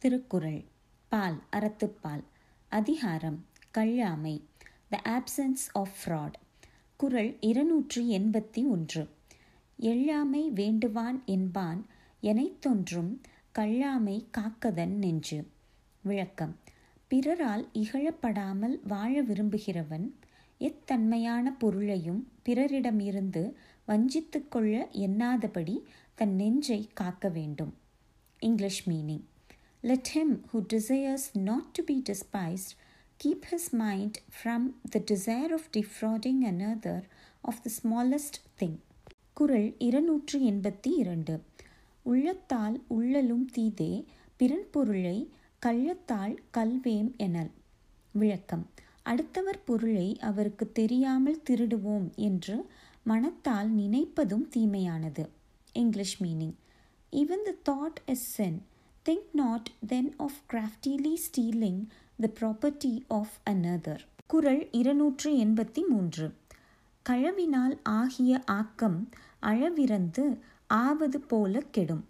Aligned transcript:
திருக்குறள். 0.00 0.64
பால் 1.08 1.42
அறத்துப்பால். 1.52 2.22
அதிகாரம் 2.68 3.44
கள்ளாமை 3.74 4.40
த 4.88 5.00
ஆப்சன்ஸ் 5.04 5.64
ஆஃப் 5.72 5.96
ஃப்ராட் 6.00 6.32
குரல் 6.96 7.36
இருநூற்றி 7.40 8.18
எண்பத்தி 8.18 8.68
ஒன்று. 8.68 9.08
எள்ளாமை 9.80 10.50
வேண்டுவான் 10.54 11.24
என்பான் 11.24 11.86
எனைத்தொன்றும் 12.22 13.20
கள்ளாமை 13.58 14.24
காக்கதன் 14.38 14.96
நெஞ்சு 14.96 15.46
விளக்கம். 16.02 16.56
பிறரால் 17.08 17.68
இகழப்படாமல் 17.72 18.78
வாழ 18.86 19.22
விரும்புகிறவன் 19.22 20.14
எத்தன்மையான 20.60 21.44
பொருளையும் 21.58 22.28
பிறரிடமிருந்து 22.44 23.52
வஞ்சித்து 23.86 24.48
கொள்ள 24.48 24.88
எண்ணாதபடி 24.92 25.82
தன் 26.14 26.34
நெஞ்சை 26.34 26.88
காக்க 26.94 27.28
வேண்டும். 27.28 27.74
English 28.38 28.88
meaning. 28.88 29.24
Let 29.82 30.02
him 30.14 30.40
who 30.52 30.66
desires 30.72 31.20
not 31.34 31.64
to 31.72 31.84
be 31.86 32.02
despised 32.02 32.76
keep 33.24 33.38
his 33.50 33.72
mind 33.72 34.12
from 34.44 34.60
the 34.92 35.00
desire 35.00 35.52
of 35.52 35.60
defrauding 35.76 36.42
another 36.42 37.02
of 37.42 37.54
the 37.54 37.70
smallest 37.82 38.40
thing. 38.58 38.78
குரல் 39.32 39.74
இருநூற்று 39.78 40.40
எண்பத்தி 40.40 40.96
இரண்டு. 40.96 41.42
உள்ளத்தால் 42.02 42.82
உள்ளலும் 42.86 43.50
தீதே 43.56 44.04
பிறன் 44.36 44.70
பொருளை 44.70 45.28
கள்ளத்தால் 45.58 46.42
கல்வேம் 46.54 47.16
எனல். 47.16 47.50
விளக்கம். 48.12 48.70
அடுத்தவர் 49.02 49.64
பொருளை 49.64 50.18
அவருக்கு 50.18 50.72
தெரியாமல் 50.72 51.42
திருடுவோம் 51.50 52.14
என்று 52.14 52.66
மனத்தால் 53.02 53.74
நினைப்பதும் 53.74 54.48
தீமையானது. 54.48 55.28
English 55.72 56.22
meaning. 56.22 56.54
Even 57.12 57.52
the 57.52 57.54
thought 57.72 58.10
is 58.10 58.30
sin 58.34 58.62
Think 59.05 59.25
not 59.35 59.63
then 59.83 60.07
of 60.19 60.33
craftily 60.47 61.15
stealing 61.17 61.77
the 62.19 62.29
property 62.31 62.95
of 63.11 63.27
another. 63.45 63.97
குரல் 64.27 64.61
இருநூற்று 64.71 65.29
எண்பத்தி 65.43 65.81
மூன்று 65.89 66.27
களவினால் 67.05 67.75
ஆகிய 67.93 68.31
ஆக்கம் 68.53 68.97
அளவிறந்து 69.43 70.23
ஆவது 70.77 71.19
போல 71.27 71.61
கெடும் 71.71 72.03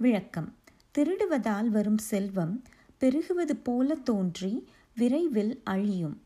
விளக்கம் 0.00 0.48
திருடுவதால் 0.94 1.68
வரும் 1.68 2.02
செல்வம் 2.08 2.54
பெருகுவது 3.02 3.56
போல 3.62 3.94
தோன்றி 4.04 4.52
விரைவில் 4.96 5.54
அழியும் 5.66 6.16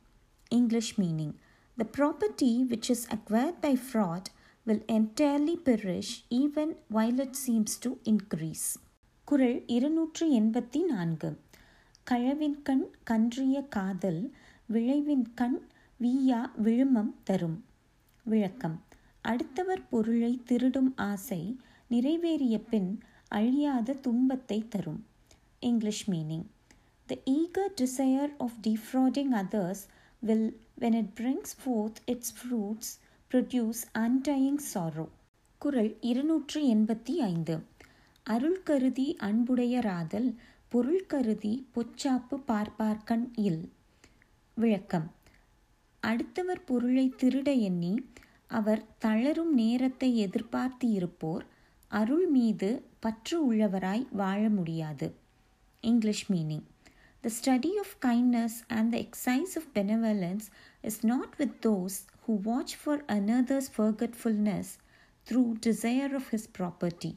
English 0.51 0.95
meaning 0.99 1.35
the 1.79 1.87
property 1.99 2.51
which 2.69 2.91
is 2.91 3.07
acquired 3.11 3.61
by 3.61 3.75
fraud 3.85 4.31
will 4.67 4.85
entirely 4.93 5.57
perish 5.69 6.15
even 6.41 6.73
while 6.91 7.21
it 7.21 7.39
seems 7.45 7.79
to 7.81 7.93
increase 8.07 8.67
குரல் 9.32 9.68
இருநூற்று 9.68 10.32
எண்பத்தி 10.32 10.86
நான்கு 10.86 11.40
கழவின்கண் 12.12 12.90
கன்றிய 13.04 13.62
காதல் 13.62 14.34
விளைவின் 14.66 15.34
கண் 15.34 15.62
வீயா 16.02 16.50
விழுமம் 16.56 17.16
தரும். 17.24 17.66
விளக்கம். 18.24 18.82
அடுத்தவர் 19.22 19.88
பொருளை 19.90 20.42
திருடும் 20.46 20.94
ஆசை 20.96 21.60
நிறைவேறிய 21.92 22.62
பின் 22.70 23.00
அழியாத 23.28 23.94
துன்பத்தை 23.94 24.68
தரும். 24.68 25.06
English 25.60 26.12
meaning 26.12 26.46
the 27.06 27.18
eager 27.26 27.74
desire 27.82 28.34
of 28.38 28.60
defrauding 28.68 29.32
others 29.32 29.84
will 30.20 30.60
when 30.82 30.94
it 30.94 31.20
brings 31.20 31.56
forth 31.62 32.02
its 32.06 32.34
fruits 32.40 32.92
produce 33.32 33.84
undying 34.00 34.62
sorrow 34.74 35.08
குரல் 35.58 35.98
இருநூற்று 36.02 36.68
எண்பத்தி 36.76 37.16
ஐந்து. 37.16 37.71
அருள் 38.24 38.64
கருதி 38.64 39.18
அன்புடையராதல் 39.20 40.36
பொருள் 40.70 41.06
கருதி 41.06 41.68
பொச்சாப்பு 41.76 42.36
பார்ப்பார்க்கண் 42.48 43.32
இல். 43.36 43.70
விளக்கம். 44.54 45.12
அடுத்தவர் 46.00 46.64
பொருளை 46.64 47.14
திருட 47.18 47.60
எண்ணி 47.60 48.06
அவர் 48.48 48.84
தளரும் 49.06 49.54
நேரத்தை 49.54 50.18
எதிர்பார்த்து 50.18 50.88
இருப்போர் 50.90 51.46
அருள் 51.88 52.28
மீது 52.28 52.86
பற்று 53.00 53.54
உள்ளவராய் 53.54 54.08
வாழ 54.12 54.50
முடியாது. 54.50 55.16
English 55.82 56.32
meaning. 56.32 56.64
The 57.20 57.30
study 57.38 57.72
of 57.78 57.96
kindness 58.02 58.60
and 58.68 58.92
the 58.92 58.98
exercise 58.98 59.56
of 59.56 59.70
benevolence 59.74 60.48
is 60.82 61.06
not 61.06 61.36
with 61.38 61.66
those 61.66 61.98
who 62.28 62.40
watch 62.44 62.78
for 62.84 63.06
another's 63.06 63.72
forgetfulness 63.78 64.72
through 65.28 65.44
desire 65.66 66.14
of 66.14 66.30
his 66.32 66.50
property 66.60 67.14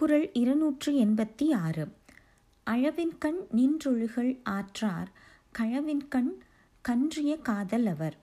குரல் 0.00 0.32
இருநூற்று 0.32 0.92
எண்பத்தி 0.92 1.54
ஆறு. 1.54 1.92
அளவின் 2.64 3.18
கண் 3.18 3.40
நின்றொழுகள் 3.56 4.38
ஆற்றார் 4.50 5.10
களவின் 5.58 6.08
கண் 6.08 6.30
கன்றிய 6.80 7.36
காதல் 7.38 7.86
அவர் 7.86 8.16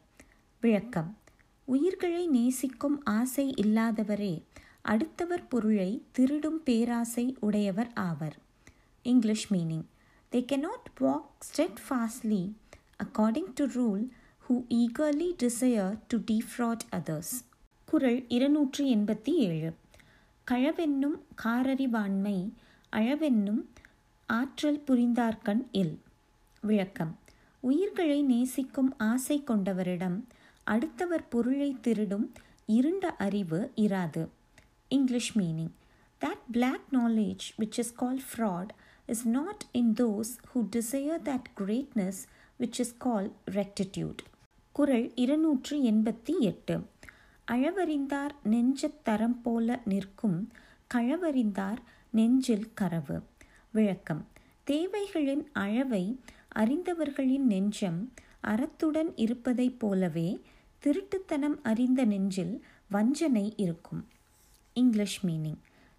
விளக்கம். 0.62 1.18
உயிர்களை 1.66 2.28
நேசிக்கும் 2.28 3.04
ஆசை 3.04 3.54
இல்லாதவரே 3.58 4.44
அடுத்தவர் 4.82 5.48
பொருளை 5.48 6.02
திருடும் 6.12 6.64
பேராசை 6.64 7.36
உடையவர் 7.40 7.92
ஆவர் 7.94 8.38
English 9.04 9.54
meaning 9.54 9.88
they 10.32 10.46
cannot 10.52 10.90
walk 11.00 11.30
steadfastly 11.90 12.52
according 13.04 13.54
to 13.56 13.66
rule 13.66 14.08
who 14.48 14.56
eagerly 14.70 15.30
desire 15.44 16.00
to 16.08 16.18
defraud 16.32 16.88
others 16.92 17.36
குரல் 17.86 18.28
இருநூற்றி 18.28 18.96
எண்பத்தி 18.96 19.34
ஏழு. 19.50 19.74
கழவென்னும் 20.52 21.18
காரறிவாண்மை 21.44 22.52
அழவென்னும் 22.92 23.62
ஆற்றல் 24.26 24.84
புரிந்தார்கண் 24.88 25.64
இல். 25.72 25.98
விளக்கம். 26.62 27.18
உயிர்களை 27.60 28.24
நேசிக்கும் 28.24 28.98
ஆசை 28.98 29.44
கொண்டவரிடம் 29.48 30.24
அடுத்தவர் 30.64 31.28
பொருளை 31.28 31.78
திருடும் 31.82 32.34
இருண்ட 32.66 33.16
அறிவு 33.16 33.72
இராது. 33.76 34.28
English 34.88 35.38
meaning 35.38 35.74
that 36.22 36.44
black 36.52 36.88
knowledge 36.92 37.46
which 37.58 37.78
is 37.78 37.94
call 37.94 38.22
fraud 38.30 38.70
is 39.06 39.28
not 39.28 39.66
in 39.72 39.94
those 39.94 40.32
who 40.54 40.66
desire 40.76 41.24
that 41.24 41.50
greatness 41.58 42.22
which 42.60 42.80
is 42.80 42.98
call 42.98 43.32
rectitude 43.52 44.18
குரல் 44.72 45.16
இருநூற்று 45.16 45.78
எண்பத்தி 45.84 46.40
எட்டு. 46.40 46.82
அழவறிந்தார் 47.52 48.30
நெஞ்சத் 48.44 49.04
தரம் 49.04 49.42
போல 49.42 49.82
நிற்கும் 49.86 50.52
களவறிந்தார் 50.94 51.78
நெஞ்சில் 52.10 52.74
கரவு. 52.74 53.24
விளக்கம். 53.72 54.28
தேவைகளின் 54.68 55.44
அளவை 55.54 56.20
அறிந்தவர்களின் 56.56 57.46
நெஞ்சம் 57.46 58.14
அறத்துடன் 58.44 59.12
இருப்பதைப் 59.16 59.80
போலவே 59.80 60.42
திருட்டுத்தனம் 60.84 61.60
அறிந்த 61.64 62.06
நெஞ்சில் 62.06 62.66
வஞ்சனை 62.90 63.54
இருக்கும். 63.58 64.08
English 64.74 65.26
meaning. 65.26 65.58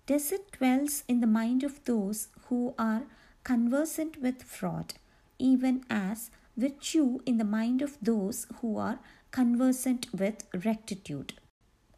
Deceit 0.08 0.48
dwells 0.58 0.98
in 1.06 1.18
the 1.18 1.26
mind 1.26 1.64
of 1.64 1.90
those 1.90 2.20
who 2.50 2.72
are 2.76 3.06
conversant 3.48 4.18
with 4.20 4.42
fraud 4.52 4.94
even 5.38 5.80
as 5.88 6.24
virtue 6.58 7.16
in 7.24 7.38
the 7.38 7.44
mind 7.44 7.82
of 7.82 7.96
those 8.04 8.48
who 8.62 8.76
are 8.76 9.00
conversant 9.36 10.00
with 10.10 10.42
rectitude. 10.52 11.26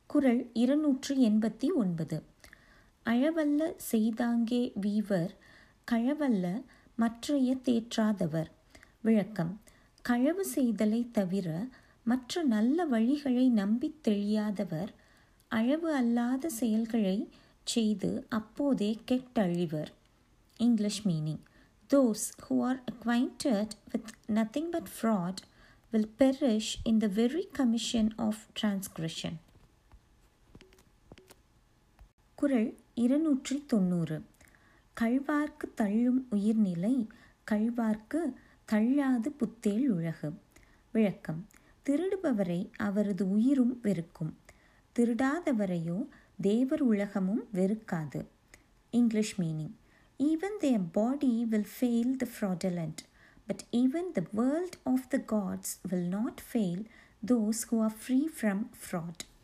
குரல் 0.06 0.50
இருநூற்று 0.52 1.16
எண்பத்தி 1.16 1.68
ஒன்பது. 1.74 2.22
அழவல்ல 3.06 3.74
செய்தாங்கே 3.92 4.72
வீவர் 4.80 5.30
கழவல்ல 5.90 6.62
மற்றைய 6.96 7.56
தேற்றாதவர். 7.64 8.50
விளக்கம். 9.00 9.60
களவு 10.02 10.46
செய்தலை 10.54 11.10
தவிர 11.10 11.66
மற்ற 12.04 12.42
நல்ல 12.42 12.86
வழிகளை 12.86 13.48
நம்பித் 13.48 14.08
தெளியாதவர் 14.08 14.88
அளவு 15.48 15.94
அல்லாத 15.94 16.48
செயல்களை 16.48 17.28
செய்து 17.64 18.26
அப்போதே 18.28 18.98
கெட்டழிவர். 19.08 19.92
English 20.56 21.06
meaning. 21.06 21.40
Those 21.94 22.32
who 22.48 22.60
are 22.60 22.84
acquainted 22.92 23.70
with 23.90 24.10
nothing 24.26 24.68
but 24.70 24.88
fraud 25.02 25.48
will 25.92 26.08
perish 26.18 26.88
in 26.88 27.00
the 27.00 27.08
very 27.08 27.48
commission 27.58 28.18
of 28.18 28.34
transgression. 28.62 29.32
குரல் 32.34 32.78
இருநூற்றி 32.94 33.66
தொண்ணூறு 33.66 34.24
கழ்வார்க்கு 35.00 35.74
தள்ளும் 35.74 36.26
உயிர்நிலை 36.30 37.08
கழ்வார்க்கு 37.50 38.32
தள்ளாது 38.72 39.34
புத்தேள் 39.40 39.86
உலகு. 39.86 40.40
விளக்கம். 40.92 41.48
திருடுபவரை 41.86 42.70
அவரது 42.76 43.30
உயிரும் 43.30 43.78
வெறுக்கும். 43.82 44.38
திருடாதவரையோ 44.98 46.06
தேவர் 46.40 46.80
உலகமும் 46.80 47.48
வெறுக்காது. 47.52 48.26
English 48.90 49.40
meaning. 49.40 49.78
even 50.20 50.50
their 50.60 50.78
body 50.78 51.46
will 51.46 51.64
fail 51.64 52.14
the 52.14 52.26
fraudulent. 52.26 53.04
But 53.48 53.64
even 53.72 54.12
the 54.14 54.26
world 54.32 54.76
of 54.84 55.08
the 55.08 55.18
gods 55.18 55.78
will 55.90 56.06
not 56.18 56.40
fail 56.40 56.84
those 57.22 57.64
who 57.64 57.80
are 57.80 57.90
free 57.90 58.28
from 58.28 58.68
fraud. 58.74 59.24